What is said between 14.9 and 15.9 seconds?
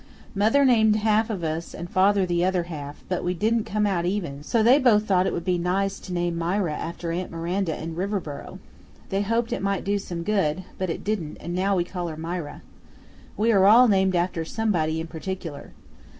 in particular.